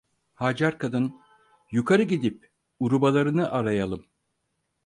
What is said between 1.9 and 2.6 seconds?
gidip